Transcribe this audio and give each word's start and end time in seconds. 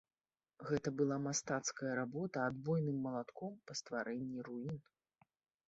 Гэта 0.69 0.93
была 1.01 1.17
мастацкая 1.25 1.91
работа 2.01 2.37
адбойным 2.53 2.97
малатком 3.05 3.55
па 3.69 3.73
стварэнні 3.83 4.39
руін. 4.51 4.75